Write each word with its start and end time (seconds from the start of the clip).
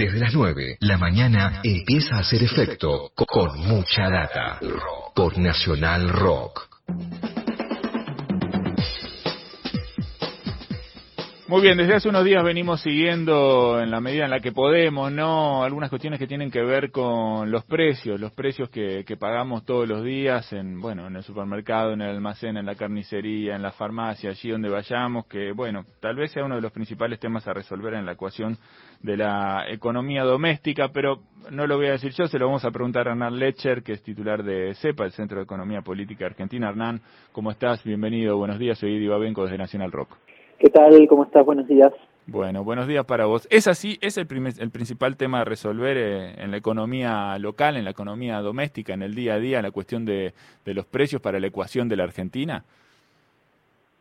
Desde 0.00 0.18
las 0.18 0.32
9, 0.32 0.78
la 0.80 0.96
mañana 0.96 1.60
empieza 1.62 2.16
a 2.16 2.20
hacer 2.20 2.42
efecto 2.42 3.12
con 3.14 3.60
mucha 3.68 4.08
data. 4.08 4.58
Por 5.14 5.36
Nacional 5.36 6.08
Rock. 6.08 6.70
Muy 11.50 11.62
bien, 11.62 11.76
desde 11.76 11.94
hace 11.94 12.08
unos 12.08 12.24
días 12.24 12.44
venimos 12.44 12.80
siguiendo 12.80 13.80
en 13.80 13.90
la 13.90 14.00
medida 14.00 14.24
en 14.24 14.30
la 14.30 14.38
que 14.38 14.52
podemos, 14.52 15.10
¿no? 15.10 15.64
Algunas 15.64 15.90
cuestiones 15.90 16.20
que 16.20 16.28
tienen 16.28 16.48
que 16.48 16.62
ver 16.62 16.92
con 16.92 17.50
los 17.50 17.64
precios, 17.64 18.20
los 18.20 18.30
precios 18.30 18.70
que, 18.70 19.04
que 19.04 19.16
pagamos 19.16 19.64
todos 19.64 19.88
los 19.88 20.04
días 20.04 20.52
en, 20.52 20.80
bueno, 20.80 21.08
en 21.08 21.16
el 21.16 21.24
supermercado, 21.24 21.94
en 21.94 22.02
el 22.02 22.10
almacén, 22.10 22.56
en 22.56 22.66
la 22.66 22.76
carnicería, 22.76 23.56
en 23.56 23.62
la 23.62 23.72
farmacia, 23.72 24.30
allí 24.30 24.48
donde 24.48 24.68
vayamos, 24.68 25.26
que, 25.26 25.50
bueno, 25.50 25.84
tal 25.98 26.14
vez 26.14 26.30
sea 26.30 26.44
uno 26.44 26.54
de 26.54 26.60
los 26.60 26.70
principales 26.70 27.18
temas 27.18 27.48
a 27.48 27.52
resolver 27.52 27.94
en 27.94 28.06
la 28.06 28.12
ecuación 28.12 28.56
de 29.00 29.16
la 29.16 29.64
economía 29.68 30.22
doméstica, 30.22 30.90
pero 30.94 31.18
no 31.50 31.66
lo 31.66 31.78
voy 31.78 31.88
a 31.88 31.92
decir 31.92 32.12
yo, 32.12 32.28
se 32.28 32.38
lo 32.38 32.46
vamos 32.46 32.64
a 32.64 32.70
preguntar 32.70 33.08
a 33.08 33.10
Hernán 33.10 33.40
Lecher, 33.40 33.82
que 33.82 33.94
es 33.94 34.04
titular 34.04 34.44
de 34.44 34.72
CEPA, 34.76 35.04
el 35.04 35.10
Centro 35.10 35.38
de 35.38 35.44
Economía 35.46 35.82
Política 35.82 36.26
Argentina. 36.26 36.68
Hernán, 36.68 37.00
¿cómo 37.32 37.50
estás? 37.50 37.82
Bienvenido, 37.82 38.36
buenos 38.36 38.60
días, 38.60 38.78
soy 38.78 38.92
Idi 38.92 39.08
Babenco 39.08 39.42
desde 39.42 39.58
Nacional 39.58 39.90
Rock. 39.90 40.16
¿Qué 40.60 40.68
tal? 40.68 41.08
¿Cómo 41.08 41.24
estás? 41.24 41.46
Buenos 41.46 41.66
días. 41.66 41.90
Bueno, 42.26 42.62
buenos 42.62 42.86
días 42.86 43.06
para 43.06 43.24
vos. 43.24 43.48
¿Es 43.50 43.66
así? 43.66 43.96
¿Es 44.02 44.18
el, 44.18 44.26
el 44.58 44.70
principal 44.70 45.16
tema 45.16 45.40
a 45.40 45.44
resolver 45.46 45.96
eh, 45.96 46.34
en 46.36 46.50
la 46.50 46.58
economía 46.58 47.38
local, 47.38 47.78
en 47.78 47.84
la 47.84 47.92
economía 47.92 48.42
doméstica, 48.42 48.92
en 48.92 49.00
el 49.00 49.14
día 49.14 49.34
a 49.34 49.38
día, 49.38 49.62
la 49.62 49.70
cuestión 49.70 50.04
de, 50.04 50.34
de, 50.66 50.74
los 50.74 50.84
precios 50.84 51.22
para 51.22 51.40
la 51.40 51.46
ecuación 51.46 51.88
de 51.88 51.96
la 51.96 52.04
Argentina? 52.04 52.62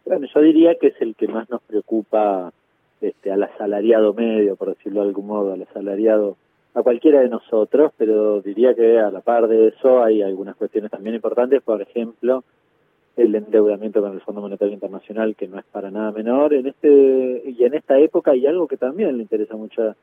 Bueno, 0.06 0.28
yo 0.36 0.42
diría 0.42 0.76
que 0.76 0.88
es 0.88 1.02
el 1.02 1.16
que 1.16 1.30
más 1.30 1.50
nos 1.50 1.62
preocupa 1.62 2.52
este, 3.00 3.32
al 3.32 3.42
asalariado 3.44 4.14
medio, 4.14 4.58
por 4.58 4.76
decirlo 4.76 5.04
de 5.04 5.08
algún 5.08 5.28
modo, 5.28 5.54
al 5.54 5.62
asalariado, 5.62 6.36
a 6.74 6.84
cualquiera 6.84 7.22
de 7.22 7.30
nosotros, 7.30 7.94
pero 7.98 8.42
diría 8.42 8.76
que 8.76 9.00
a 9.00 9.12
la 9.12 9.22
par 9.22 9.48
de 9.48 9.70
eso 9.70 10.04
hay 10.04 10.22
algunas 10.22 10.58
cuestiones 10.58 10.92
también 10.92 11.16
importantes, 11.16 11.62
por 11.62 11.82
ejemplo, 11.82 12.44
el 13.20 13.36
endeudamiento 13.36 14.02
con 14.02 14.14
el 14.14 14.22
Fondo 14.22 14.42
Monetario 14.42 14.74
Internacional, 14.74 15.36
que 15.36 15.48
no 15.48 15.60
es 15.60 15.66
para 15.66 15.92
nada 15.92 16.12
menor, 16.12 16.54
en 16.54 16.68
este 16.68 17.44
y 17.46 17.64
en 17.64 17.74
esta 17.74 18.00
época 18.00 18.32
hay 18.32 18.48
algo 18.48 18.68
que 18.68 18.78
también 18.78 19.18
le 19.18 19.24
interesa 19.24 19.56
mucho 19.56 19.96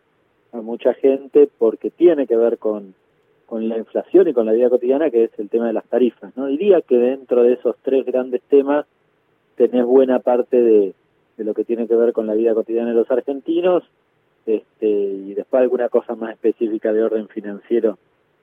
a 0.52 0.60
mucha 0.60 0.94
gente 0.94 1.48
porque 1.58 1.90
tiene 1.90 2.26
que 2.26 2.36
ver 2.36 2.58
con, 2.58 2.94
con 3.46 3.68
la 3.68 3.78
inflación 3.78 4.28
y 4.28 4.32
con 4.32 4.46
la 4.46 4.52
vida 4.52 4.68
cotidiana, 4.68 5.10
que 5.10 5.24
es 5.24 5.38
el 5.38 5.48
tema 5.48 5.66
de 5.66 5.72
las 5.72 5.86
tarifas. 5.86 6.36
No 6.36 6.46
diría 6.46 6.82
que 6.82 6.96
dentro 6.96 7.42
de 7.42 7.54
esos 7.54 7.76
tres 7.82 8.04
grandes 8.04 8.42
temas 8.42 8.86
tenés 9.56 9.84
buena 9.84 10.18
parte 10.18 10.60
de, 10.60 10.94
de 11.36 11.44
lo 11.44 11.54
que 11.54 11.64
tiene 11.64 11.88
que 11.88 11.96
ver 11.96 12.12
con 12.12 12.26
la 12.26 12.34
vida 12.34 12.54
cotidiana 12.54 12.90
de 12.90 12.96
los 12.96 13.10
argentinos 13.10 13.82
este, 14.46 14.86
y 14.86 15.34
después 15.34 15.62
alguna 15.62 15.88
cosa 15.88 16.14
más 16.14 16.32
específica 16.32 16.92
de 16.92 17.02
orden 17.02 17.28
financiero, 17.28 17.98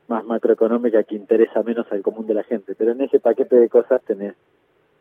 más 0.07 0.25
macroeconómica 0.25 1.03
que 1.03 1.15
interesa 1.15 1.63
menos 1.63 1.89
al 1.91 2.01
común 2.01 2.27
de 2.27 2.33
la 2.33 2.43
gente. 2.43 2.75
Pero 2.75 2.91
en 2.91 3.01
ese 3.01 3.19
paquete 3.19 3.55
de 3.55 3.69
cosas 3.69 4.01
tenés 4.03 4.35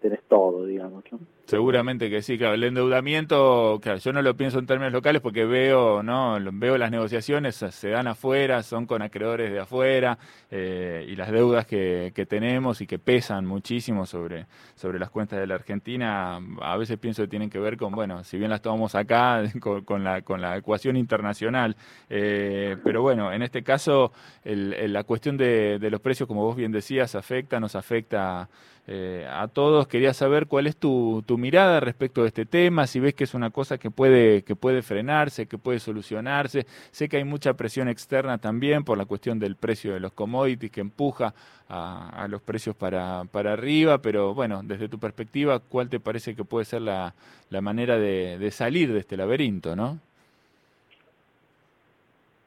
tenés 0.03 0.23
todo, 0.29 0.67
digamos. 0.67 1.05
¿no? 1.11 1.19
Seguramente 1.47 2.09
que 2.09 2.23
sí, 2.23 2.39
claro. 2.39 2.55
El 2.55 2.65
endeudamiento, 2.65 3.79
claro, 3.83 3.99
yo 3.99 4.13
no 4.13 4.23
lo 4.23 4.37
pienso 4.37 4.59
en 4.59 4.67
términos 4.67 4.93
locales 4.93 5.21
porque 5.21 5.45
veo, 5.45 6.03
¿no? 6.03 6.39
Veo 6.53 6.79
las 6.79 6.91
negociaciones, 6.91 7.57
se 7.57 7.89
dan 7.91 8.07
afuera, 8.07 8.63
son 8.63 8.87
con 8.87 9.03
acreedores 9.03 9.51
de 9.53 9.61
afuera, 9.61 10.19
eh, 10.51 11.05
y 11.09 11.17
las 11.17 11.31
deudas 11.31 11.67
que, 11.67 12.13
que, 12.15 12.27
tenemos 12.27 12.81
y 12.81 12.87
que 12.87 12.99
pesan 12.99 13.45
muchísimo 13.45 14.07
sobre, 14.07 14.47
sobre 14.77 14.99
las 14.99 15.11
cuentas 15.11 15.41
de 15.41 15.47
la 15.47 15.57
Argentina, 15.57 16.41
a 16.61 16.77
veces 16.77 16.97
pienso 16.99 17.23
que 17.23 17.29
tienen 17.29 17.51
que 17.51 17.59
ver 17.59 17.77
con, 17.77 17.93
bueno, 17.93 18.23
si 18.25 18.39
bien 18.39 18.51
las 18.51 18.63
tomamos 18.63 18.95
acá, 18.95 19.43
con, 19.85 20.05
la, 20.05 20.23
con 20.23 20.41
la 20.41 20.57
ecuación 20.57 20.97
internacional, 20.97 21.77
eh, 22.09 22.77
pero 22.85 23.03
bueno, 23.03 23.33
en 23.33 23.43
este 23.43 23.63
caso, 23.63 24.13
el, 24.45 24.93
la 24.93 25.05
cuestión 25.05 25.37
de, 25.37 25.79
de, 25.79 25.91
los 25.91 26.01
precios, 26.01 26.27
como 26.27 26.45
vos 26.45 26.57
bien 26.57 26.73
decías, 26.73 27.15
afecta, 27.15 27.61
nos 27.61 27.75
afecta 27.75 28.49
eh, 28.89 29.25
a 29.31 29.47
todos. 29.47 29.87
Quería 29.87 30.13
saber 30.13 30.49
cuál 30.49 30.67
es 30.67 30.77
tu 30.77 31.23
mirada 31.39 31.81
respecto 31.81 32.23
de 32.23 32.29
este 32.29 32.47
tema, 32.47 32.87
si 32.87 33.01
ves 33.01 33.15
que 33.15 33.25
es 33.25 33.35
una 33.35 33.51
cosa 33.51 33.79
que 33.79 33.91
puede, 33.91 34.43
que 34.43 34.57
puede 34.57 34.83
frenarse, 34.83 35.47
que 35.47 35.59
puede 35.59 35.79
solucionarse. 35.79 36.67
Sé 36.91 37.09
que 37.09 37.17
hay 37.19 37.25
mucha 37.25 37.55
presión 37.55 37.89
externa 37.89 38.39
también 38.39 38.85
por 38.85 38.99
la 38.99 39.05
cuestión 39.05 39.39
del 39.39 39.57
precio 39.57 39.95
de 39.95 40.01
los 40.01 40.13
commodities 40.13 40.71
que 40.71 40.81
empuja 40.81 41.35
a, 41.69 42.27
los 42.29 42.43
precios 42.43 42.77
para, 42.77 43.25
para 43.31 43.55
arriba, 43.55 43.99
pero 43.99 44.35
bueno, 44.35 44.61
desde 44.63 44.89
tu 44.89 44.99
perspectiva, 44.99 45.59
¿cuál 45.59 45.89
te 45.89 46.01
parece 46.01 46.35
que 46.35 46.45
puede 46.45 46.67
ser 46.67 46.83
la, 46.83 47.15
la 47.49 47.61
manera 47.63 47.99
de, 47.99 48.37
de 48.39 48.51
salir 48.51 48.93
de 48.93 49.01
este 49.01 49.17
laberinto, 49.17 49.75
no? 49.75 49.99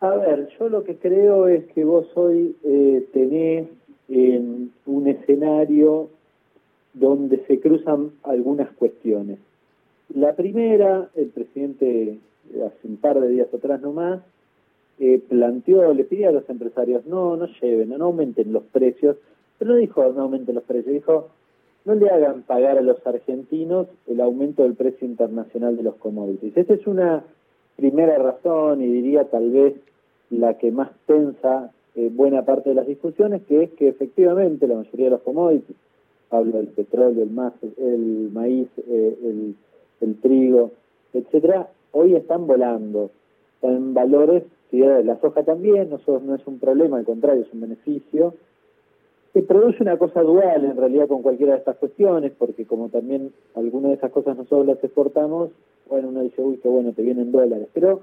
A 0.01 0.09
ver, 0.09 0.49
yo 0.59 0.69
lo 0.69 0.83
que 0.83 0.95
creo 0.97 1.47
es 1.47 1.65
que 1.73 1.83
vos 1.83 2.05
hoy 2.15 2.55
eh, 2.63 3.07
tenés 3.13 3.67
en 4.07 4.71
un 4.85 5.07
escenario 5.07 6.09
donde 6.95 7.45
se 7.45 7.59
cruzan 7.59 8.11
algunas 8.23 8.71
cuestiones. 8.71 9.39
La 10.13 10.33
primera, 10.35 11.09
el 11.15 11.27
presidente 11.27 12.17
hace 12.65 12.87
un 12.87 12.97
par 12.97 13.19
de 13.19 13.29
días 13.29 13.53
atrás 13.53 13.81
nomás, 13.81 14.21
eh, 14.99 15.21
planteó, 15.27 15.93
le 15.93 16.05
pidió 16.05 16.29
a 16.29 16.31
los 16.31 16.49
empresarios, 16.49 17.05
no, 17.05 17.35
no 17.35 17.47
lleven, 17.61 17.89
no 17.89 18.05
aumenten 18.05 18.53
los 18.53 18.63
precios, 18.63 19.17
pero 19.59 19.71
no 19.71 19.77
dijo 19.77 20.03
no 20.13 20.23
aumenten 20.23 20.55
los 20.55 20.63
precios, 20.63 20.93
dijo 20.93 21.29
no 21.83 21.95
le 21.95 22.09
hagan 22.09 22.43
pagar 22.43 22.77
a 22.77 22.81
los 22.81 23.05
argentinos 23.05 23.87
el 24.07 24.19
aumento 24.21 24.63
del 24.63 24.73
precio 24.73 25.05
internacional 25.05 25.77
de 25.77 25.83
los 25.83 25.95
commodities. 25.95 26.55
Esa 26.57 26.73
es 26.73 26.87
una 26.87 27.23
primera 27.75 28.17
razón 28.17 28.81
y 28.81 28.87
diría 28.87 29.25
tal 29.25 29.51
vez 29.51 29.75
la 30.29 30.57
que 30.57 30.71
más 30.71 30.89
tensa 31.05 31.71
eh, 31.95 32.09
buena 32.11 32.43
parte 32.43 32.69
de 32.69 32.75
las 32.75 32.87
discusiones, 32.87 33.43
que 33.43 33.63
es 33.63 33.71
que 33.71 33.89
efectivamente 33.89 34.67
la 34.67 34.75
mayoría 34.75 35.05
de 35.05 35.11
los 35.11 35.21
commodities, 35.21 35.77
hablo 36.29 36.57
del 36.57 36.67
petróleo, 36.67 37.23
el, 37.23 37.29
más, 37.29 37.53
el 37.77 38.29
maíz, 38.33 38.67
eh, 38.87 39.53
el, 40.01 40.15
trigo, 40.21 40.71
etcétera, 41.13 41.69
hoy 41.91 42.15
están 42.15 42.45
volando, 42.47 43.09
en 43.61 43.93
valores, 43.93 44.43
la 44.71 45.19
soja 45.19 45.43
también, 45.43 45.89
no, 45.89 46.19
no 46.19 46.35
es 46.35 46.45
un 46.45 46.59
problema, 46.59 46.97
al 46.97 47.05
contrario, 47.05 47.43
es 47.43 47.53
un 47.53 47.61
beneficio, 47.61 48.33
se 49.33 49.41
produce 49.41 49.81
una 49.81 49.97
cosa 49.97 50.21
dual 50.21 50.63
en 50.63 50.77
realidad 50.77 51.07
con 51.07 51.21
cualquiera 51.21 51.53
de 51.53 51.59
estas 51.59 51.77
cuestiones, 51.77 52.31
porque 52.37 52.65
como 52.65 52.89
también 52.89 53.31
algunas 53.55 53.91
de 53.91 53.97
esas 53.97 54.11
cosas 54.11 54.37
nosotros 54.37 54.65
las 54.65 54.83
exportamos, 54.83 55.49
bueno, 55.89 56.09
uno 56.09 56.21
dice, 56.21 56.41
uy, 56.41 56.57
qué 56.57 56.69
bueno, 56.69 56.93
te 56.93 57.01
vienen 57.01 57.31
dólares, 57.31 57.67
pero 57.73 58.01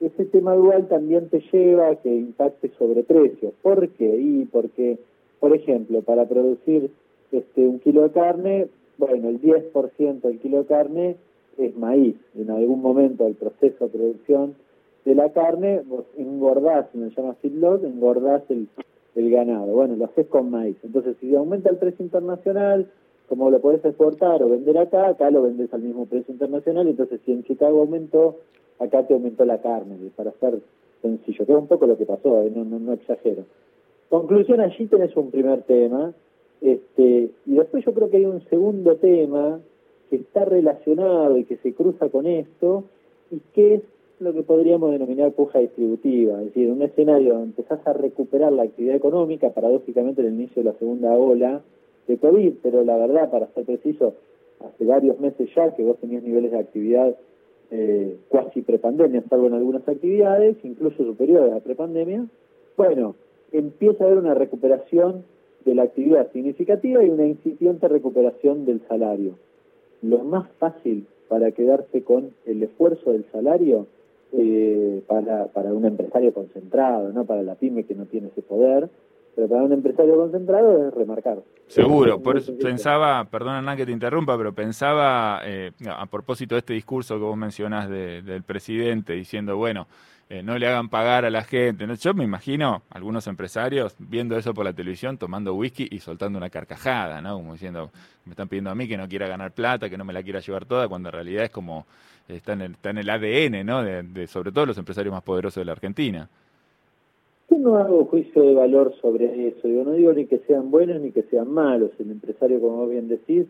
ese 0.00 0.24
tema 0.26 0.54
dual 0.54 0.86
también 0.88 1.28
te 1.28 1.42
lleva 1.52 1.88
a 1.88 1.96
que 1.96 2.14
impacte 2.14 2.70
sobre 2.78 3.02
precios. 3.02 3.52
¿Por 3.62 3.88
qué? 3.90 4.16
Y 4.16 4.44
porque, 4.46 4.98
por 5.40 5.54
ejemplo, 5.54 6.02
para 6.02 6.26
producir 6.26 6.90
este 7.32 7.66
un 7.66 7.78
kilo 7.80 8.02
de 8.02 8.10
carne, 8.10 8.68
bueno, 8.96 9.28
el 9.28 9.40
10% 9.40 10.20
del 10.20 10.38
kilo 10.38 10.58
de 10.58 10.66
carne 10.66 11.16
es 11.56 11.76
maíz. 11.76 12.16
En 12.36 12.50
algún 12.50 12.80
momento 12.80 13.24
del 13.24 13.34
proceso 13.34 13.84
de 13.84 13.90
producción 13.90 14.54
de 15.04 15.14
la 15.14 15.30
carne, 15.32 15.82
vos 15.86 16.04
engordás, 16.16 16.86
se 16.92 16.98
llama 16.98 17.34
feedlot, 17.34 17.84
engordás 17.84 18.42
el, 18.50 18.68
el 19.14 19.30
ganado. 19.30 19.72
Bueno, 19.72 19.96
lo 19.96 20.06
haces 20.06 20.26
con 20.26 20.50
maíz. 20.50 20.76
Entonces, 20.82 21.16
si 21.20 21.34
aumenta 21.34 21.70
el 21.70 21.76
precio 21.76 22.04
internacional, 22.04 22.88
como 23.28 23.50
lo 23.50 23.60
podés 23.60 23.84
exportar 23.84 24.42
o 24.42 24.48
vender 24.48 24.78
acá, 24.78 25.08
acá 25.08 25.30
lo 25.30 25.42
vendes 25.42 25.72
al 25.72 25.82
mismo 25.82 26.06
precio 26.06 26.32
internacional, 26.32 26.88
entonces 26.88 27.20
si 27.24 27.32
en 27.32 27.44
Chicago 27.44 27.80
aumentó, 27.80 28.36
acá 28.78 29.06
te 29.06 29.14
aumentó 29.14 29.44
la 29.44 29.60
carne, 29.60 29.96
para 30.16 30.32
ser 30.32 30.60
sencillo, 31.02 31.44
que 31.44 31.52
es 31.52 31.58
un 31.58 31.66
poco 31.66 31.86
lo 31.86 31.98
que 31.98 32.06
pasó, 32.06 32.42
¿eh? 32.42 32.50
no, 32.54 32.64
no, 32.64 32.78
no 32.78 32.92
exagero. 32.94 33.44
Conclusión, 34.08 34.60
allí 34.60 34.86
tenés 34.86 35.14
un 35.16 35.30
primer 35.30 35.62
tema, 35.62 36.14
este, 36.60 37.30
y 37.46 37.54
después 37.54 37.84
yo 37.84 37.94
creo 37.94 38.10
que 38.10 38.18
hay 38.18 38.24
un 38.24 38.42
segundo 38.48 38.96
tema 38.96 39.60
que 40.10 40.16
está 40.16 40.44
relacionado 40.44 41.36
y 41.36 41.44
que 41.44 41.56
se 41.58 41.74
cruza 41.74 42.08
con 42.08 42.26
esto, 42.26 42.84
y 43.30 43.40
que 43.54 43.74
es 43.74 43.82
lo 44.20 44.32
que 44.32 44.42
podríamos 44.42 44.90
denominar 44.90 45.32
puja 45.32 45.60
distributiva, 45.60 46.40
es 46.40 46.46
decir, 46.46 46.70
un 46.70 46.82
escenario 46.82 47.34
donde 47.34 47.48
empezás 47.48 47.86
a 47.86 47.92
recuperar 47.92 48.52
la 48.52 48.64
actividad 48.64 48.96
económica, 48.96 49.50
paradójicamente 49.50 50.22
en 50.22 50.28
el 50.28 50.34
inicio 50.34 50.62
de 50.62 50.70
la 50.70 50.78
segunda 50.78 51.12
ola 51.12 51.62
de 52.08 52.16
COVID, 52.16 52.54
pero 52.62 52.82
la 52.82 52.96
verdad, 52.96 53.30
para 53.30 53.46
ser 53.48 53.64
preciso, 53.64 54.14
hace 54.60 54.84
varios 54.84 55.20
meses 55.20 55.48
ya 55.54 55.74
que 55.74 55.84
vos 55.84 55.98
tenías 55.98 56.22
niveles 56.24 56.50
de 56.50 56.58
actividad 56.58 57.16
eh, 57.70 58.16
cuasi 58.28 58.62
prepandemia, 58.62 59.22
salvo 59.28 59.46
en 59.46 59.54
algunas 59.54 59.86
actividades, 59.86 60.56
incluso 60.64 61.04
superiores 61.04 61.52
a 61.52 61.60
prepandemia, 61.60 62.26
bueno, 62.76 63.14
empieza 63.52 64.02
a 64.02 64.06
haber 64.06 64.18
una 64.18 64.34
recuperación 64.34 65.24
de 65.64 65.74
la 65.74 65.84
actividad 65.84 66.30
significativa 66.32 67.04
y 67.04 67.10
una 67.10 67.26
incipiente 67.26 67.88
recuperación 67.88 68.64
del 68.64 68.80
salario. 68.88 69.34
Lo 70.02 70.18
más 70.24 70.48
fácil 70.58 71.06
para 71.28 71.52
quedarse 71.52 72.02
con 72.02 72.30
el 72.46 72.62
esfuerzo 72.62 73.12
del 73.12 73.24
salario 73.30 73.86
eh, 74.32 75.02
para, 75.06 75.46
para 75.46 75.72
un 75.72 75.84
empresario 75.84 76.32
concentrado, 76.32 77.12
no 77.12 77.24
para 77.24 77.42
la 77.42 77.54
pyme 77.54 77.84
que 77.84 77.94
no 77.94 78.06
tiene 78.06 78.28
ese 78.28 78.42
poder, 78.42 78.88
pero 79.34 79.48
para 79.48 79.62
un 79.62 79.72
empresario 79.72 80.16
concentrado 80.16 80.88
es 80.88 80.94
remarcar. 80.94 81.38
Seguro, 81.68 82.20
por 82.20 82.38
eso 82.38 82.52
pensaba, 82.58 83.24
perdona 83.30 83.58
Hernán 83.58 83.76
que 83.76 83.86
te 83.86 83.92
interrumpa, 83.92 84.36
pero 84.36 84.52
pensaba, 84.52 85.40
eh, 85.44 85.70
a 85.88 86.06
propósito 86.06 86.54
de 86.54 86.58
este 86.58 86.74
discurso 86.74 87.14
que 87.16 87.24
vos 87.24 87.36
mencionás 87.36 87.88
de, 87.88 88.22
del 88.22 88.42
presidente, 88.42 89.12
diciendo, 89.12 89.56
bueno, 89.56 89.86
eh, 90.30 90.42
no 90.42 90.58
le 90.58 90.66
hagan 90.66 90.90
pagar 90.90 91.24
a 91.24 91.30
la 91.30 91.42
gente. 91.42 91.86
Yo 91.96 92.12
me 92.12 92.24
imagino 92.24 92.82
algunos 92.90 93.26
empresarios 93.26 93.96
viendo 93.98 94.36
eso 94.36 94.52
por 94.52 94.66
la 94.66 94.74
televisión, 94.74 95.16
tomando 95.16 95.54
whisky 95.54 95.88
y 95.90 96.00
soltando 96.00 96.36
una 96.36 96.50
carcajada, 96.50 97.22
¿no? 97.22 97.36
Como 97.36 97.54
diciendo, 97.54 97.90
me 98.26 98.32
están 98.32 98.46
pidiendo 98.46 98.70
a 98.70 98.74
mí 98.74 98.86
que 98.86 98.98
no 98.98 99.08
quiera 99.08 99.26
ganar 99.26 99.52
plata, 99.52 99.88
que 99.88 99.96
no 99.96 100.04
me 100.04 100.12
la 100.12 100.22
quiera 100.22 100.40
llevar 100.40 100.66
toda, 100.66 100.86
cuando 100.86 101.08
en 101.08 101.14
realidad 101.14 101.44
es 101.44 101.50
como, 101.50 101.86
está 102.28 102.52
en 102.52 102.60
el, 102.60 102.72
está 102.72 102.90
en 102.90 102.98
el 102.98 103.08
ADN, 103.08 103.64
¿no? 103.64 103.82
De, 103.82 104.26
sobre 104.26 104.52
todo 104.52 104.66
los 104.66 104.76
empresarios 104.76 105.12
más 105.12 105.22
poderosos 105.22 105.62
de 105.62 105.64
la 105.64 105.72
Argentina. 105.72 106.28
Yo 107.50 107.56
no 107.56 107.78
hago 107.78 108.04
juicio 108.04 108.42
de 108.42 108.54
valor 108.54 108.94
sobre 109.00 109.48
eso. 109.48 109.66
Yo 109.66 109.82
no 109.82 109.92
digo 109.92 110.12
ni 110.12 110.26
que 110.26 110.40
sean 110.46 110.70
buenos 110.70 111.00
ni 111.00 111.10
que 111.10 111.22
sean 111.22 111.50
malos. 111.50 111.92
El 111.98 112.10
empresario, 112.10 112.60
como 112.60 112.86
bien 112.86 113.08
decís, 113.08 113.46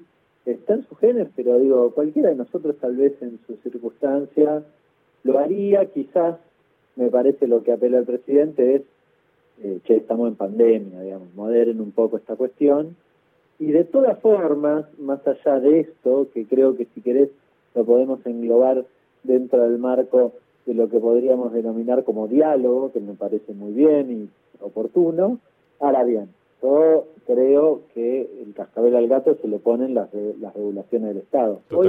está 0.47 0.75
en 0.75 0.87
su 0.87 0.95
género, 0.95 1.29
pero 1.35 1.59
digo, 1.59 1.91
cualquiera 1.91 2.29
de 2.29 2.37
nosotros 2.37 2.77
tal 2.81 2.97
vez 2.97 3.21
en 3.21 3.41
su 3.49 3.57
circunstancia 3.57 4.63
lo 5.25 5.39
haría, 5.41 5.85
quizás 5.87 6.37
me 6.99 7.11
parece 7.11 7.47
lo 7.47 7.62
que 7.62 7.73
apela 7.73 7.99
el 7.99 8.05
presidente 8.05 8.75
es 8.75 8.83
eh, 9.62 9.79
que 9.85 9.97
estamos 9.97 10.29
en 10.29 10.35
pandemia, 10.35 11.00
digamos, 11.00 11.33
moderen 11.35 11.81
un 11.81 11.93
poco 11.93 12.17
esta 12.17 12.35
cuestión. 12.35 12.97
Y 13.61 13.71
de 13.71 13.85
todas 13.85 14.19
formas, 14.19 14.87
más 14.99 15.21
allá 15.27 15.61
de 15.61 15.81
esto, 15.81 16.29
que 16.35 16.45
creo 16.45 16.77
que 16.77 16.87
si 16.95 17.00
querés 17.00 17.31
lo 17.75 17.85
podemos 17.85 18.25
englobar 18.27 18.85
dentro 19.23 19.62
del 19.62 19.79
marco 19.79 20.33
de 20.67 20.75
lo 20.75 20.89
que 20.89 20.99
podríamos 20.99 21.53
denominar 21.53 22.03
como 22.03 22.27
diálogo, 22.27 22.93
que 22.93 23.01
me 23.01 23.15
parece 23.15 23.53
muy 23.53 23.73
bien 23.73 24.11
y 24.11 24.65
oportuno. 24.65 25.39
Ahora 25.79 26.03
bien, 26.03 26.29
yo 26.62 27.06
creo 27.27 27.83
que 27.94 28.29
el 28.43 28.55
cascabel 28.55 28.97
al 28.97 29.06
gato 29.06 29.37
se 29.41 29.47
lo 29.47 29.59
ponen 29.59 29.94
las, 29.94 30.09
las 30.41 30.53
regulaciones 30.53 31.11
del 31.11 31.19
Estado. 31.19 31.61
Hoy, 31.71 31.89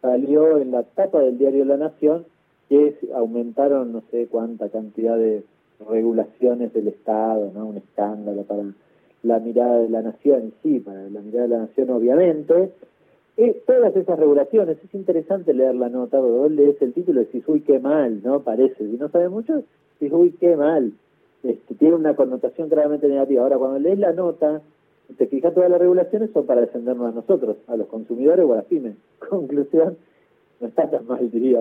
salió 0.00 0.58
en 0.58 0.70
la 0.70 0.82
tapa 0.84 1.20
del 1.20 1.36
diario 1.36 1.64
La 1.66 1.76
Nación 1.76 2.24
que 2.68 2.94
aumentaron 3.14 3.92
no 3.92 4.02
sé 4.10 4.26
cuánta 4.26 4.68
cantidad 4.68 5.16
de 5.16 5.42
regulaciones 5.88 6.72
del 6.72 6.88
Estado, 6.88 7.50
¿no? 7.54 7.66
Un 7.66 7.78
escándalo 7.78 8.42
para 8.42 8.64
la 9.22 9.38
mirada 9.38 9.78
de 9.78 9.88
la 9.88 10.02
nación, 10.02 10.48
y 10.48 10.52
sí, 10.62 10.80
para 10.80 11.08
la 11.08 11.20
mirada 11.20 11.42
de 11.44 11.48
la 11.48 11.58
nación 11.58 11.90
obviamente. 11.90 12.72
Eh, 13.36 13.62
todas 13.66 13.94
esas 13.94 14.18
regulaciones, 14.18 14.78
es 14.82 14.94
interesante 14.94 15.54
leer 15.54 15.76
la 15.76 15.88
nota, 15.88 16.18
vos 16.18 16.50
lees 16.50 16.80
el 16.82 16.92
título 16.92 17.22
y 17.22 17.24
decís, 17.26 17.44
uy, 17.46 17.60
qué 17.60 17.78
mal, 17.78 18.20
¿no? 18.24 18.40
Parece, 18.40 18.76
si 18.78 18.96
no 18.96 19.08
sabes 19.10 19.30
mucho, 19.30 19.62
decís, 20.00 20.12
uy, 20.12 20.32
qué 20.40 20.56
mal. 20.56 20.92
Este, 21.44 21.74
tiene 21.76 21.94
una 21.94 22.16
connotación 22.16 22.68
claramente 22.68 23.06
negativa. 23.06 23.44
Ahora, 23.44 23.58
cuando 23.58 23.78
lees 23.78 23.98
la 24.00 24.12
nota, 24.12 24.60
te 25.16 25.26
fijas, 25.28 25.54
todas 25.54 25.70
las 25.70 25.80
regulaciones 25.80 26.30
son 26.32 26.46
para 26.46 26.62
defendernos 26.62 27.12
a 27.12 27.14
nosotros, 27.14 27.56
a 27.68 27.76
los 27.76 27.86
consumidores 27.86 28.44
o 28.44 28.52
a 28.52 28.56
las 28.56 28.64
pymes. 28.64 28.96
Conclusión, 29.30 29.96
no 30.60 30.68
está 30.68 30.90
tan 30.90 31.06
mal, 31.06 31.30
diría. 31.30 31.60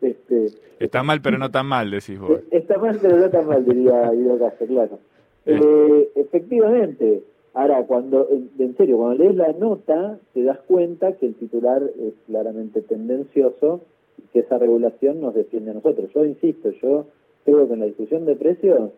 Este, 0.00 0.46
está 0.78 1.02
mal, 1.02 1.20
pero 1.22 1.38
no 1.38 1.50
tan 1.50 1.66
mal, 1.66 1.90
decís 1.90 2.18
vos. 2.18 2.40
Está 2.50 2.78
mal, 2.78 2.98
pero 3.00 3.16
no 3.16 3.30
tan 3.30 3.46
mal, 3.46 3.64
diría 3.64 4.10
Guido 4.10 4.38
Castro, 4.38 4.66
claro. 4.66 4.98
Eh. 5.46 5.60
eh, 5.62 6.10
efectivamente, 6.16 7.22
ahora, 7.54 7.84
cuando, 7.84 8.28
en 8.30 8.76
serio, 8.76 8.98
cuando 8.98 9.22
lees 9.22 9.36
la 9.36 9.52
nota, 9.52 10.18
te 10.32 10.42
das 10.42 10.58
cuenta 10.66 11.12
que 11.12 11.26
el 11.26 11.34
titular 11.34 11.82
es 11.82 12.14
claramente 12.26 12.82
tendencioso 12.82 13.80
y 14.18 14.22
que 14.32 14.40
esa 14.40 14.58
regulación 14.58 15.20
nos 15.20 15.34
defiende 15.34 15.70
a 15.70 15.74
nosotros. 15.74 16.10
Yo 16.14 16.24
insisto, 16.24 16.70
yo 16.82 17.06
creo 17.44 17.66
que 17.66 17.74
en 17.74 17.80
la 17.80 17.86
discusión 17.86 18.26
de 18.26 18.36
precios, 18.36 18.90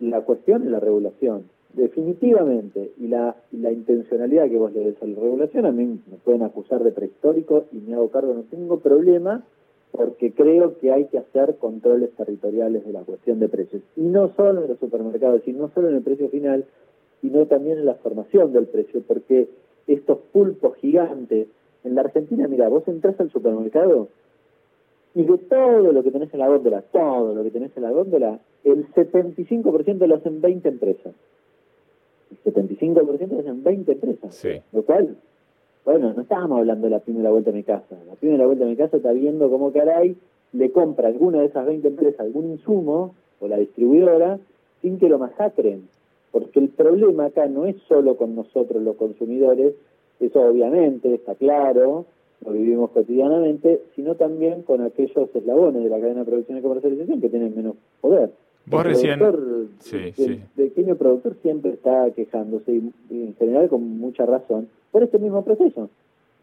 la 0.00 0.22
cuestión 0.22 0.62
es 0.62 0.70
la 0.70 0.80
regulación 0.80 1.44
definitivamente, 1.74 2.92
y 2.98 3.08
la, 3.08 3.36
intencionalidad 3.52 4.48
que 4.48 4.56
vos 4.56 4.72
le 4.72 4.80
des 4.80 5.02
a 5.02 5.06
la 5.06 5.20
regulación, 5.20 5.66
a 5.66 5.72
mí 5.72 5.84
me 5.84 6.16
pueden 6.24 6.42
acusar 6.42 6.82
de 6.82 6.92
prehistórico 6.92 7.64
y 7.72 7.76
me 7.76 7.94
hago 7.94 8.10
cargo, 8.10 8.34
no 8.34 8.42
tengo 8.42 8.78
problema, 8.80 9.44
porque 9.92 10.32
creo 10.32 10.78
que 10.78 10.90
hay 10.90 11.06
que 11.06 11.18
hacer 11.18 11.56
controles 11.56 12.10
territoriales 12.12 12.84
de 12.84 12.92
la 12.92 13.02
cuestión 13.02 13.40
de 13.40 13.48
precios. 13.48 13.82
Y 13.96 14.02
no 14.02 14.32
solo 14.34 14.62
en 14.62 14.68
los 14.68 14.78
supermercados, 14.78 15.42
y 15.46 15.52
no 15.52 15.70
solo 15.74 15.88
en 15.88 15.96
el 15.96 16.02
precio 16.02 16.28
final, 16.28 16.64
sino 17.20 17.46
también 17.46 17.78
en 17.78 17.86
la 17.86 17.94
formación 17.94 18.52
del 18.52 18.66
precio, 18.66 19.02
porque 19.06 19.48
estos 19.86 20.18
pulpos 20.32 20.76
gigantes, 20.76 21.48
en 21.84 21.94
la 21.94 22.00
Argentina, 22.00 22.48
mira, 22.48 22.68
vos 22.68 22.86
entras 22.88 23.18
al 23.20 23.30
supermercado 23.30 24.08
y 25.14 25.24
de 25.24 25.38
todo 25.38 25.92
lo 25.92 26.02
que 26.02 26.10
tenés 26.10 26.32
en 26.34 26.40
la 26.40 26.48
góndola, 26.48 26.82
todo 26.82 27.34
lo 27.34 27.42
que 27.42 27.50
tenés 27.50 27.74
en 27.76 27.84
la 27.84 27.90
góndola, 27.90 28.38
el 28.64 28.86
75% 28.92 30.06
lo 30.06 30.14
hacen 30.16 30.40
20 30.40 30.68
empresas 30.68 31.14
75% 32.44 33.40
es 33.40 33.46
en 33.46 33.62
20 33.62 33.92
empresas. 33.92 34.46
Lo 34.72 34.82
cual, 34.82 35.16
bueno, 35.84 36.12
no 36.12 36.22
estábamos 36.22 36.58
hablando 36.58 36.86
de 36.86 36.90
la 36.90 37.00
primera 37.00 37.30
vuelta 37.30 37.50
de 37.50 37.56
mi 37.56 37.62
casa. 37.62 37.96
La 38.06 38.14
primera 38.14 38.46
vuelta 38.46 38.64
de 38.64 38.70
mi 38.70 38.76
casa 38.76 38.96
está 38.96 39.12
viendo 39.12 39.50
cómo 39.50 39.72
caray 39.72 40.16
le 40.52 40.70
compra 40.70 41.08
a 41.08 41.10
alguna 41.10 41.40
de 41.40 41.46
esas 41.46 41.66
20 41.66 41.88
empresas 41.88 42.20
algún 42.20 42.50
insumo 42.50 43.14
o 43.40 43.48
la 43.48 43.58
distribuidora 43.58 44.38
sin 44.82 44.98
que 44.98 45.08
lo 45.08 45.18
masacren. 45.18 45.88
Porque 46.30 46.60
el 46.60 46.68
problema 46.68 47.26
acá 47.26 47.46
no 47.46 47.66
es 47.66 47.76
solo 47.88 48.16
con 48.16 48.34
nosotros 48.34 48.82
los 48.82 48.96
consumidores, 48.96 49.74
eso 50.20 50.40
obviamente 50.40 51.14
está 51.14 51.34
claro, 51.34 52.06
lo 52.44 52.52
vivimos 52.52 52.90
cotidianamente, 52.90 53.82
sino 53.94 54.14
también 54.16 54.62
con 54.62 54.82
aquellos 54.82 55.34
eslabones 55.34 55.82
de 55.82 55.90
la 55.90 55.98
cadena 55.98 56.20
de 56.20 56.26
producción 56.26 56.58
y 56.58 56.62
comercialización 56.62 57.20
que 57.20 57.28
tienen 57.28 57.56
menos 57.56 57.76
poder. 58.00 58.30
Vos 58.66 58.84
el 58.84 58.90
recién. 58.90 59.18
Sí, 59.80 60.12
el, 60.16 60.38
pequeño 60.54 60.96
productor 60.96 61.36
siempre 61.42 61.72
está 61.72 62.10
quejándose, 62.10 62.72
y, 62.72 62.92
en 63.10 63.34
general 63.36 63.68
con 63.68 63.98
mucha 63.98 64.26
razón, 64.26 64.68
por 64.90 65.02
este 65.02 65.18
mismo 65.18 65.44
proceso. 65.44 65.90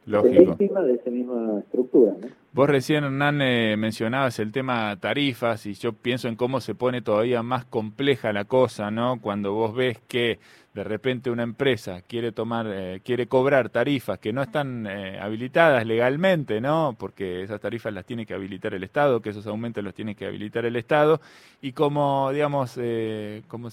Lógico. 0.05 0.55
de 0.55 0.93
esa 0.93 1.09
misma 1.09 1.59
estructura. 1.59 2.13
Vos 2.51 2.69
recién, 2.69 3.03
Hernán, 3.03 3.41
eh, 3.41 3.75
mencionabas 3.77 4.37
el 4.37 4.51
tema 4.51 4.95
tarifas 4.99 5.65
y 5.65 5.73
yo 5.73 5.93
pienso 5.93 6.27
en 6.27 6.35
cómo 6.35 6.61
se 6.61 6.75
pone 6.75 7.01
todavía 7.01 7.41
más 7.41 7.65
compleja 7.65 8.31
la 8.33 8.45
cosa, 8.45 8.91
¿no? 8.91 9.19
Cuando 9.21 9.53
vos 9.53 9.73
ves 9.73 9.99
que 10.07 10.39
de 10.73 10.83
repente 10.83 11.31
una 11.31 11.43
empresa 11.43 12.01
quiere 12.01 12.31
tomar, 12.31 12.67
eh, 12.69 13.01
quiere 13.03 13.27
cobrar 13.27 13.69
tarifas 13.69 14.19
que 14.19 14.33
no 14.33 14.43
están 14.43 14.85
eh, 14.87 15.19
habilitadas 15.19 15.85
legalmente, 15.85 16.61
¿no? 16.61 16.95
Porque 16.99 17.41
esas 17.41 17.61
tarifas 17.61 17.93
las 17.93 18.05
tiene 18.05 18.25
que 18.25 18.33
habilitar 18.33 18.73
el 18.73 18.83
Estado, 18.83 19.21
que 19.21 19.29
esos 19.29 19.47
aumentos 19.47 19.83
los 19.83 19.93
tiene 19.93 20.13
que 20.13 20.25
habilitar 20.27 20.65
el 20.65 20.75
Estado 20.75 21.21
y 21.61 21.71
como, 21.71 22.29
digamos, 22.31 22.77
como, 23.47 23.69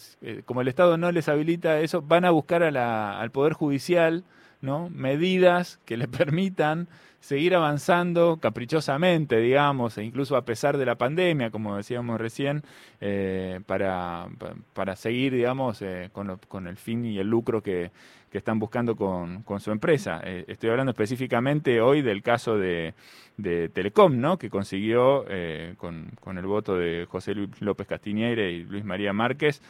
como 0.46 0.60
el 0.60 0.68
Estado 0.68 0.96
no 0.96 1.10
les 1.12 1.28
habilita 1.28 1.80
eso, 1.80 2.00
van 2.00 2.24
a 2.24 2.30
buscar 2.30 2.62
a 2.62 2.70
la, 2.70 3.20
al 3.20 3.30
Poder 3.30 3.52
Judicial 3.52 4.24
¿no? 4.60 4.90
medidas 4.90 5.80
que 5.84 5.96
le 5.96 6.08
permitan 6.08 6.88
seguir 7.20 7.54
avanzando 7.54 8.38
caprichosamente, 8.40 9.38
digamos, 9.38 9.98
e 9.98 10.04
incluso 10.04 10.36
a 10.36 10.44
pesar 10.44 10.78
de 10.78 10.86
la 10.86 10.96
pandemia, 10.96 11.50
como 11.50 11.76
decíamos 11.76 12.18
recién, 12.18 12.62
eh, 13.00 13.60
para, 13.66 14.26
para 14.72 14.96
seguir, 14.96 15.34
digamos, 15.34 15.82
eh, 15.82 16.08
con, 16.12 16.38
con, 16.48 16.66
el 16.66 16.76
fin 16.76 17.04
y 17.04 17.18
el 17.18 17.28
lucro 17.28 17.62
que, 17.62 17.90
que 18.30 18.38
están 18.38 18.58
buscando 18.58 18.96
con, 18.96 19.42
con 19.42 19.60
su 19.60 19.70
empresa. 19.70 20.20
Eh, 20.24 20.44
estoy 20.48 20.70
hablando 20.70 20.90
específicamente 20.90 21.80
hoy 21.82 22.00
del 22.00 22.22
caso 22.22 22.56
de, 22.56 22.94
de 23.36 23.68
Telecom, 23.68 24.18
¿no? 24.18 24.38
que 24.38 24.48
consiguió, 24.48 25.26
con, 25.76 26.10
con 26.20 26.38
el 26.38 26.46
voto 26.46 26.76
de 26.76 27.06
José 27.08 27.34
Luis 27.34 27.60
López 27.60 27.86
Castiñeire 27.86 28.50
y 28.50 28.64
Luis 28.64 28.84
María 28.84 29.12
Márquez, 29.12 29.60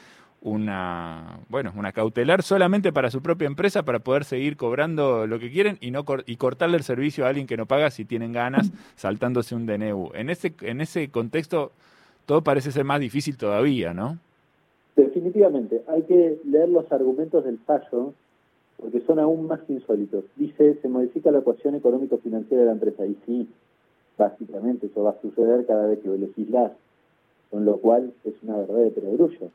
una 0.43 1.41
bueno 1.51 1.73
una 1.77 1.93
cautelar 1.93 2.43
solamente 2.43 2.93
para 2.93 3.11
su 3.11 3.21
propia 3.21 3.47
empresa 3.47 3.83
para 3.83 3.99
poder 3.99 4.25
seguir 4.25 4.57
cobrando 4.57 5.27
lo 5.27 5.39
que 5.39 5.51
quieren 5.51 5.77
y 5.81 5.91
no 5.91 6.05
y 6.25 6.37
cortarle 6.37 6.79
el 6.79 6.83
servicio 6.83 7.27
a 7.27 7.29
alguien 7.29 7.47
que 7.47 7.59
no 7.59 7.67
paga 7.67 7.91
si 7.91 8.07
tienen 8.07 8.33
ganas 8.33 8.73
saltándose 8.97 9.55
un 9.55 9.67
DNU 9.67 10.13
en 10.15 10.31
ese 10.31 10.55
en 10.63 10.81
ese 10.81 11.11
contexto 11.11 11.73
todo 12.25 12.43
parece 12.43 12.73
ser 12.73 12.85
más 12.85 13.01
difícil 13.01 13.37
todavía 13.37 13.93
no 13.93 14.19
definitivamente. 15.01 15.83
Hay 15.89 16.03
que 16.03 16.39
leer 16.45 16.69
los 16.69 16.91
argumentos 16.93 17.45
del 17.45 17.59
fallo 17.59 18.15
porque 18.77 19.01
son 19.01 19.19
aún 19.19 19.47
más 19.47 19.61
insólitos. 19.69 20.25
Dice 20.37 20.79
se 20.81 20.89
modifica 20.89 21.31
la 21.31 21.41
ecuación 21.41 21.75
económico 21.75 22.19
financiera 22.19 22.63
de 22.63 22.67
la 22.67 22.73
empresa 22.73 23.07
y 23.07 23.17
sí 23.27 23.49
básicamente 24.17 24.87
eso 24.87 25.03
va 25.03 25.11
a 25.11 25.21
suceder 25.21 25.67
cada 25.67 25.87
vez 25.87 26.01
que 26.01 26.09
legislas 26.09 26.73
con 27.51 27.65
lo 27.65 27.79
cual 27.79 28.13
es 28.25 28.35
una 28.43 28.59
verdad 28.59 28.85
de 28.85 28.91
perogrullo 28.91 29.51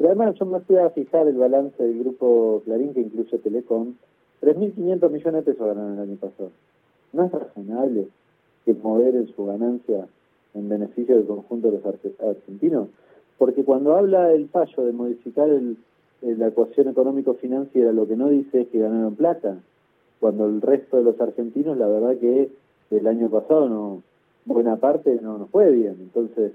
pero 0.00 0.12
además 0.12 0.34
yo 0.36 0.46
me 0.46 0.60
fui 0.60 0.78
a 0.78 0.88
fijar 0.88 1.28
el 1.28 1.36
balance 1.36 1.82
del 1.82 1.98
grupo 1.98 2.62
Clarín, 2.64 2.94
que 2.94 3.02
incluye 3.02 3.36
Telecom, 3.36 3.92
3.500 4.40 5.10
millones 5.10 5.44
de 5.44 5.52
pesos 5.52 5.66
ganaron 5.66 5.92
el 5.92 6.00
año 6.00 6.16
pasado. 6.16 6.50
¿No 7.12 7.24
es 7.26 7.30
razonable 7.30 8.08
que 8.64 8.72
moderen 8.72 9.28
su 9.36 9.44
ganancia 9.44 10.06
en 10.54 10.70
beneficio 10.70 11.16
del 11.16 11.26
conjunto 11.26 11.70
de 11.70 11.80
los 11.82 12.18
argentinos? 12.18 12.88
Porque 13.36 13.62
cuando 13.62 13.94
habla 13.94 14.32
el 14.32 14.48
fallo 14.48 14.84
de 14.84 14.92
modificar 14.92 15.50
el, 15.50 15.76
la 16.22 16.48
ecuación 16.48 16.88
económico-financiera, 16.88 17.92
lo 17.92 18.08
que 18.08 18.16
no 18.16 18.30
dice 18.30 18.62
es 18.62 18.68
que 18.68 18.78
ganaron 18.78 19.16
plata, 19.16 19.58
cuando 20.18 20.46
el 20.46 20.62
resto 20.62 20.96
de 20.96 21.02
los 21.02 21.20
argentinos, 21.20 21.76
la 21.76 21.88
verdad 21.88 22.16
que 22.16 22.48
el 22.90 23.06
año 23.06 23.28
pasado 23.28 23.68
no 23.68 24.02
buena 24.46 24.76
parte 24.76 25.20
no 25.20 25.36
nos 25.36 25.50
fue 25.50 25.70
bien. 25.70 25.96
Entonces, 26.00 26.52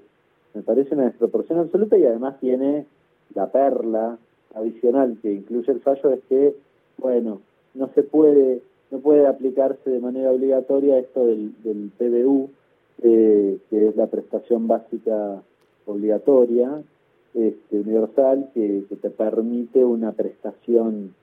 me 0.56 0.64
parece 0.64 0.96
una 0.96 1.06
desproporción 1.06 1.60
absoluta 1.60 1.96
y 1.96 2.08
además 2.08 2.40
tiene 2.40 2.88
la 3.36 3.52
perla 3.52 4.18
adicional 4.56 5.18
que 5.22 5.32
incluye 5.32 5.72
el 5.72 5.82
fallo 5.82 6.12
es 6.12 6.22
que, 6.28 6.56
bueno, 6.98 7.42
no 7.74 7.90
se 7.94 8.04
puede, 8.04 8.62
no 8.90 9.00
puede 9.00 9.28
aplicarse 9.28 9.90
de 9.90 10.00
manera 10.00 10.32
obligatoria 10.32 10.98
esto 10.98 11.26
del, 11.26 11.54
del 11.64 11.92
PBU, 11.98 12.50
eh, 13.04 13.58
que 13.70 13.88
es 13.90 13.96
la 13.96 14.08
prestación 14.08 14.68
básica 14.68 15.42
obligatoria, 15.86 16.82
este, 17.34 17.80
universal, 17.80 18.50
que, 18.54 18.86
te 19.02 19.10
permite 19.10 19.84
una 19.84 20.14
prestación, 20.14 21.14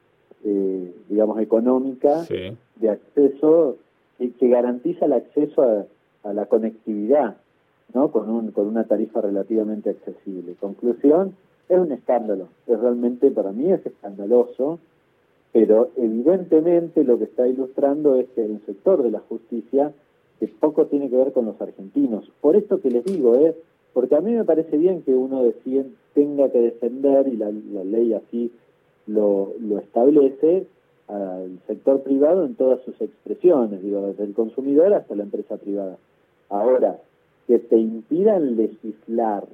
eh, 0.45 0.95
digamos, 1.09 1.40
económica 1.40 2.26
de 2.28 2.90
acceso, 2.90 3.78
que, 4.19 4.31
que 4.33 4.49
garantiza 4.49 5.07
el 5.07 5.14
acceso 5.14 5.62
a, 5.62 5.87
a 6.28 6.33
la 6.35 6.47
conectividad, 6.47 7.37
¿no? 7.95 8.11
Con, 8.11 8.28
un, 8.28 8.50
con 8.52 8.66
una 8.66 8.85
tarifa 8.85 9.23
relativamente 9.23 9.90
accesible. 9.90 10.54
Conclusión, 10.61 11.35
es 11.73 11.79
un 11.79 11.93
escándalo, 11.93 12.49
es 12.67 12.79
realmente 12.79 13.31
para 13.31 13.52
mí 13.52 13.73
es 13.73 13.85
escandaloso, 13.85 14.79
pero 15.52 15.91
evidentemente 15.97 17.05
lo 17.05 17.19
que 17.19 17.25
está 17.25 17.49
ilustrando 17.49 18.17
es 18.17 18.29
que 18.31 18.43
hay 18.43 18.50
un 18.50 18.62
sector 18.67 19.02
de 19.02 19.11
la 19.11 19.21
justicia 19.21 19.93
que 20.38 20.49
poco 20.49 20.87
tiene 20.87 21.09
que 21.09 21.17
ver 21.17 21.33
con 21.33 21.47
los 21.47 21.61
argentinos. 21.61 22.31
Por 22.41 22.57
esto 22.57 22.81
que 22.81 22.91
les 22.91 23.05
digo, 23.05 23.37
¿eh? 23.37 23.55
porque 23.93 24.17
a 24.17 24.21
mí 24.21 24.33
me 24.33 24.45
parece 24.45 24.76
bien 24.76 25.02
que 25.02 25.14
uno 25.14 25.43
tenga 26.14 26.50
que 26.50 26.61
defender, 26.61 27.29
y 27.29 27.37
la, 27.37 27.50
ley 27.50 28.12
así 28.14 28.50
lo, 29.07 29.52
lo 29.61 29.79
establece, 29.79 30.67
al 31.09 31.59
sector 31.67 32.02
privado 32.02 32.45
en 32.45 32.55
todas 32.55 32.81
sus 32.83 33.00
expresiones, 33.00 33.83
digo, 33.83 34.07
desde 34.07 34.25
el 34.25 34.35
consumidor 34.35 34.93
hasta 34.95 35.14
la 35.14 35.25
empresa 35.25 35.57
privada. 35.57 35.97
Ahora, 36.49 36.99
que 37.47 37.59
te 37.59 37.79
impidan 37.79 38.57
legislar, 38.57 39.45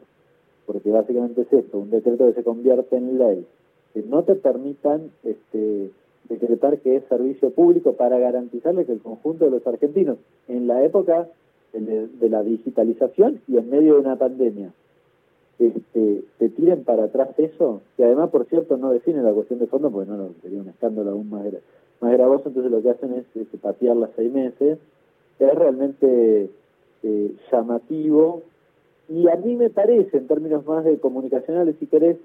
porque 0.69 0.91
básicamente 0.91 1.41
es 1.41 1.53
esto, 1.53 1.79
un 1.79 1.89
decreto 1.89 2.27
que 2.27 2.35
se 2.35 2.45
convierte 2.45 2.95
en 2.95 3.17
ley, 3.17 3.47
que 3.95 4.03
no 4.03 4.23
te 4.23 4.35
permitan 4.35 5.11
este, 5.25 5.91
decretar 6.29 6.79
que 6.81 6.97
es 6.97 7.05
servicio 7.09 7.51
público 7.51 7.95
para 7.95 8.19
garantizarle 8.19 8.85
que 8.85 8.93
el 8.93 9.01
conjunto 9.01 9.47
de 9.47 9.51
los 9.51 9.67
argentinos, 9.67 10.19
en 10.47 10.67
la 10.67 10.85
época 10.85 11.27
de, 11.73 12.29
la 12.29 12.43
digitalización 12.43 13.41
y 13.49 13.57
en 13.57 13.71
medio 13.71 13.95
de 13.95 14.01
una 14.01 14.17
pandemia, 14.17 14.71
este, 15.59 16.23
te 16.39 16.51
tiren 16.51 16.85
para 16.85 17.05
atrás 17.05 17.31
eso, 17.39 17.81
que 17.97 18.05
además, 18.05 18.29
por 18.29 18.45
cierto, 18.45 18.77
no 18.77 18.91
define 18.91 19.23
la 19.23 19.33
cuestión 19.33 19.61
de 19.61 19.69
fondo, 19.69 19.91
porque 19.91 20.11
no, 20.11 20.29
sería 20.43 20.61
un 20.61 20.69
escándalo 20.69 21.13
aún 21.13 21.31
más, 21.31 21.47
más 22.03 22.13
gravoso, 22.13 22.49
entonces 22.49 22.71
lo 22.71 22.83
que 22.83 22.91
hacen 22.91 23.15
es, 23.15 23.25
es 23.35 23.49
patearla 23.59 24.11
seis 24.17 24.31
meses, 24.31 24.79
es 25.39 25.55
realmente 25.55 26.51
eh, 27.03 27.33
llamativo 27.51 28.43
y 29.09 29.29
a 29.29 29.37
mí 29.37 29.57
me 29.57 29.71
parece, 29.71 30.17
en 30.19 30.27
términos 30.27 30.67
más 30.67 30.85
de 30.85 30.99
comunicacionales, 30.99 31.77
si 31.79 31.87
querés, 31.87 32.17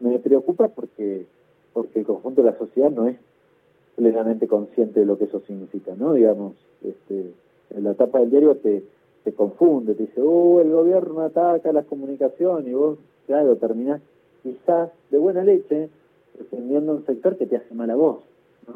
me 0.00 0.18
preocupa 0.18 0.68
porque 0.68 1.26
porque 1.72 2.00
el 2.00 2.06
conjunto 2.06 2.42
de 2.42 2.50
la 2.50 2.58
sociedad 2.58 2.90
no 2.90 3.08
es 3.08 3.16
plenamente 3.96 4.46
consciente 4.46 5.00
de 5.00 5.06
lo 5.06 5.18
que 5.18 5.24
eso 5.24 5.40
significa, 5.46 5.94
¿no? 5.96 6.14
Digamos, 6.14 6.54
este, 6.82 7.32
en 7.70 7.84
la 7.84 7.92
etapa 7.92 8.20
del 8.20 8.30
diario 8.30 8.56
te, 8.56 8.82
te 9.24 9.32
confunde, 9.32 9.94
te 9.94 10.04
dice, 10.04 10.20
oh, 10.22 10.60
el 10.60 10.70
gobierno 10.70 11.20
ataca 11.20 11.72
la 11.72 11.82
comunicación 11.82 12.68
y 12.68 12.72
vos, 12.72 12.98
claro, 13.26 13.56
terminás 13.56 14.00
quizás 14.42 14.90
de 15.10 15.18
buena 15.18 15.44
leche 15.44 15.88
defendiendo 16.38 16.94
un 16.94 17.06
sector 17.06 17.36
que 17.36 17.46
te 17.46 17.56
hace 17.56 17.74
mal 17.74 17.90
a 17.90 17.94
vos. 17.94 18.24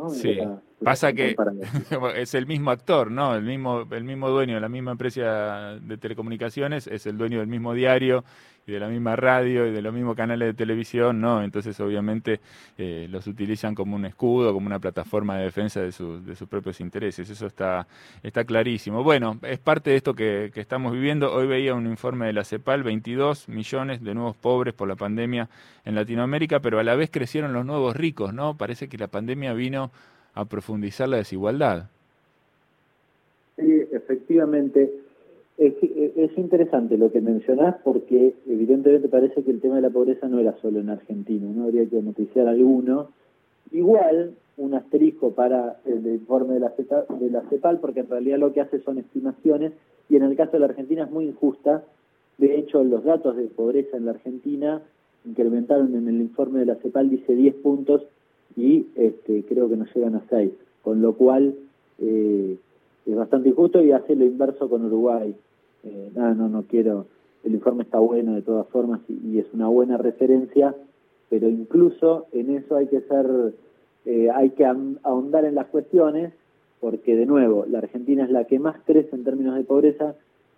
Sí, 0.08 0.38
pasa 0.82 1.12
que 1.12 1.36
es 2.16 2.34
el 2.34 2.46
mismo 2.46 2.70
actor, 2.70 3.10
¿no? 3.10 3.34
El 3.34 3.42
mismo, 3.42 3.86
el 3.90 4.04
mismo 4.04 4.28
dueño 4.28 4.54
de 4.54 4.60
la 4.60 4.68
misma 4.68 4.92
empresa 4.92 5.78
de 5.80 5.96
telecomunicaciones 5.98 6.86
es 6.86 7.06
el 7.06 7.16
dueño 7.16 7.38
del 7.40 7.48
mismo 7.48 7.74
diario 7.74 8.24
y 8.66 8.72
de 8.72 8.80
la 8.80 8.88
misma 8.88 9.14
radio 9.14 9.66
y 9.66 9.70
de 9.70 9.80
los 9.80 9.94
mismos 9.94 10.16
canales 10.16 10.48
de 10.48 10.54
televisión, 10.54 11.20
¿no? 11.20 11.42
Entonces, 11.42 11.78
obviamente, 11.78 12.40
eh, 12.76 13.06
los 13.08 13.26
utilizan 13.28 13.76
como 13.76 13.94
un 13.94 14.04
escudo, 14.06 14.52
como 14.52 14.66
una 14.66 14.80
plataforma 14.80 15.38
de 15.38 15.44
defensa 15.44 15.80
de, 15.80 15.86
de 15.86 16.36
sus 16.36 16.48
propios 16.48 16.80
intereses. 16.80 17.30
Eso 17.30 17.46
está, 17.46 17.86
está 18.24 18.44
clarísimo. 18.44 19.04
Bueno, 19.04 19.38
es 19.42 19.60
parte 19.60 19.90
de 19.90 19.96
esto 19.96 20.14
que, 20.14 20.50
que 20.52 20.60
estamos 20.60 20.92
viviendo. 20.92 21.32
Hoy 21.32 21.46
veía 21.46 21.74
un 21.74 21.86
informe 21.86 22.26
de 22.26 22.32
la 22.32 22.44
CEPAL, 22.44 22.82
22 22.82 23.48
millones 23.48 24.02
de 24.02 24.14
nuevos 24.14 24.36
pobres 24.36 24.74
por 24.74 24.88
la 24.88 24.96
pandemia 24.96 25.48
en 25.84 25.94
Latinoamérica, 25.94 26.58
pero 26.58 26.80
a 26.80 26.82
la 26.82 26.96
vez 26.96 27.08
crecieron 27.10 27.52
los 27.52 27.64
nuevos 27.64 27.94
ricos, 27.94 28.34
¿no? 28.34 28.56
Parece 28.56 28.88
que 28.88 28.98
la 28.98 29.06
pandemia 29.06 29.52
vino 29.52 29.92
a 30.36 30.44
profundizar 30.44 31.08
la 31.08 31.16
desigualdad. 31.16 31.88
Sí, 33.56 33.82
efectivamente. 33.90 34.92
Es, 35.58 35.74
interesante 36.36 36.98
lo 36.98 37.10
que 37.10 37.22
mencionás 37.22 37.76
porque 37.82 38.34
evidentemente 38.46 39.08
parece 39.08 39.42
que 39.42 39.50
el 39.50 39.62
tema 39.62 39.76
de 39.76 39.80
la 39.80 39.90
pobreza 39.90 40.28
no 40.28 40.38
era 40.38 40.54
solo 40.60 40.80
en 40.80 40.90
Argentina, 40.90 41.46
no 41.50 41.64
habría 41.64 41.86
que 41.86 42.02
noticiar 42.02 42.46
alguno. 42.46 43.08
Igual, 43.72 44.34
un 44.58 44.74
asterisco 44.74 45.32
para 45.32 45.78
el 45.86 46.06
informe 46.06 46.54
de 46.54 46.60
la, 46.60 46.74
de 47.18 47.30
la 47.30 47.40
CEPAL, 47.48 47.80
porque 47.80 48.00
en 48.00 48.10
realidad 48.10 48.38
lo 48.38 48.52
que 48.52 48.60
hace 48.60 48.80
son 48.80 48.98
estimaciones, 48.98 49.72
y 50.10 50.16
en 50.16 50.24
el 50.24 50.36
caso 50.36 50.52
de 50.52 50.60
la 50.60 50.66
Argentina 50.66 51.04
es 51.04 51.10
muy 51.10 51.24
injusta. 51.24 51.82
De 52.36 52.58
hecho, 52.58 52.84
los 52.84 53.04
datos 53.04 53.36
de 53.36 53.44
pobreza 53.44 53.96
en 53.96 54.04
la 54.04 54.10
Argentina 54.10 54.82
incrementaron 55.24 55.94
en 55.94 56.06
el 56.08 56.20
informe 56.20 56.60
de 56.60 56.66
la 56.66 56.74
CEPAL, 56.76 57.08
dice 57.08 57.34
10 57.34 57.54
puntos, 57.56 58.06
y 58.56 58.86
este, 58.96 59.44
creo 59.44 59.68
que 59.68 59.76
no 59.76 59.86
llegan 59.94 60.16
a 60.16 60.22
6, 60.30 60.50
con 60.82 61.02
lo 61.02 61.14
cual 61.14 61.54
eh, 61.98 62.56
es 63.04 63.14
bastante 63.14 63.50
injusto 63.50 63.82
y 63.82 63.92
hace 63.92 64.16
lo 64.16 64.24
inverso 64.24 64.68
con 64.68 64.84
Uruguay. 64.84 65.34
Eh, 65.84 66.10
no, 66.14 66.34
no, 66.34 66.48
no 66.48 66.62
quiero, 66.62 67.06
el 67.44 67.54
informe 67.54 67.84
está 67.84 67.98
bueno 67.98 68.34
de 68.34 68.42
todas 68.42 68.66
formas 68.68 69.00
y, 69.08 69.38
es 69.38 69.46
una 69.52 69.68
buena 69.68 69.98
referencia, 69.98 70.74
pero 71.28 71.48
incluso 71.48 72.26
en 72.32 72.56
eso 72.56 72.76
hay 72.76 72.86
que 72.86 73.02
ser, 73.02 73.54
eh, 74.06 74.30
hay 74.34 74.50
que 74.50 74.64
ahondar 74.64 75.44
en 75.44 75.54
las 75.54 75.66
cuestiones, 75.66 76.32
porque 76.80 77.14
de 77.14 77.26
nuevo, 77.26 77.66
la 77.68 77.78
Argentina 77.78 78.24
es 78.24 78.30
la 78.30 78.44
que 78.44 78.58
más 78.58 78.76
crece 78.84 79.14
en 79.14 79.24
términos 79.24 79.54
de 79.54 79.64
pobreza 79.64 80.14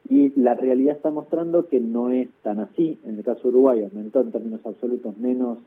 y 0.09 0.33
la 0.41 0.55
realidad 0.55 0.97
está 0.97 1.11
mostrando 1.11 1.69
que 1.69 1.81
no 1.81 2.11
es 2.11 2.29
tan 2.43 2.61
así. 2.61 2.99
En 3.05 3.19
el 3.19 3.25
caso 3.25 3.43
de 3.43 3.49
Uruguay 3.49 3.85
aumentó 3.85 4.21
en 4.21 4.33
términos 4.33 4.61
absolutos 4.65 5.17
menos 5.19 5.59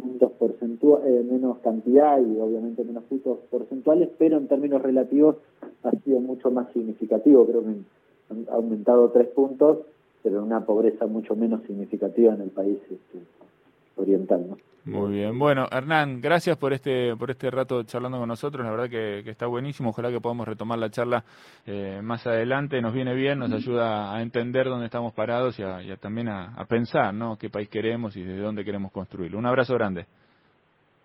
puntos 0.00 0.32
porcentuales, 0.32 1.06
eh, 1.06 1.24
menos 1.30 1.58
cantidad 1.58 2.18
y 2.20 2.38
obviamente 2.38 2.84
menos 2.84 3.04
puntos 3.04 3.38
porcentuales, 3.50 4.08
pero 4.18 4.38
en 4.38 4.48
términos 4.48 4.82
relativos 4.82 5.36
ha 5.82 5.90
sido 5.90 6.20
mucho 6.20 6.50
más 6.50 6.72
significativo. 6.72 7.46
Creo 7.46 7.62
que 7.62 7.74
ha 8.50 8.54
aumentado 8.54 9.10
tres 9.10 9.28
puntos, 9.28 9.78
pero 10.22 10.42
una 10.42 10.64
pobreza 10.64 11.06
mucho 11.06 11.36
menos 11.36 11.62
significativa 11.66 12.34
en 12.34 12.42
el 12.42 12.50
país 12.50 12.78
este, 12.84 13.18
oriental. 14.00 14.46
¿no? 14.48 14.56
Muy 14.84 15.12
bien. 15.12 15.38
Bueno, 15.38 15.66
Hernán, 15.70 16.20
gracias 16.20 16.56
por 16.56 16.72
este 16.72 17.14
por 17.16 17.30
este 17.30 17.50
rato 17.50 17.82
charlando 17.82 18.18
con 18.18 18.28
nosotros. 18.28 18.64
La 18.64 18.70
verdad 18.70 18.88
que, 18.88 19.30
está 19.30 19.46
buenísimo. 19.46 19.90
Ojalá 19.90 20.10
que 20.10 20.20
podamos 20.20 20.48
retomar 20.48 20.78
la 20.78 20.90
charla 20.90 21.22
eh, 21.66 22.00
más 22.02 22.26
adelante. 22.26 22.80
Nos 22.80 22.94
viene 22.94 23.14
bien, 23.14 23.38
nos 23.38 23.52
ayuda 23.52 24.14
a 24.14 24.22
entender 24.22 24.66
dónde 24.66 24.86
estamos 24.86 25.12
parados 25.12 25.58
y, 25.58 25.62
a, 25.62 25.80
también 26.00 26.28
a, 26.28 26.64
pensar 26.68 27.12
¿no? 27.12 27.36
qué 27.36 27.50
país 27.50 27.68
queremos 27.68 28.16
y 28.16 28.22
desde 28.22 28.40
dónde 28.40 28.64
queremos 28.64 28.90
construirlo. 28.90 29.38
Un 29.38 29.46
abrazo 29.46 29.74
grande. 29.74 30.06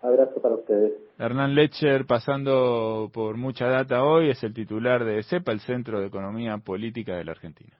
Abrazo 0.02 0.40
para 0.40 0.54
ustedes. 0.54 0.92
Hernán 1.18 1.54
Lecher, 1.54 2.06
pasando 2.06 3.10
por 3.12 3.36
mucha 3.36 3.66
data 3.66 4.04
hoy, 4.04 4.30
es 4.30 4.42
el 4.42 4.52
titular 4.52 5.04
de 5.04 5.22
CEPA, 5.22 5.52
el 5.52 5.60
Centro 5.60 6.00
de 6.00 6.06
Economía 6.06 6.58
Política 6.58 7.16
de 7.16 7.24
la 7.24 7.32
Argentina. 7.32 7.74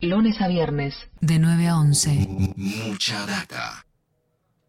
Lunes 0.00 0.40
a 0.40 0.48
viernes, 0.48 0.94
de 1.20 1.38
9 1.38 1.66
a 1.66 1.78
11. 1.78 2.26
Mucha 2.56 3.26
data. 3.26 3.84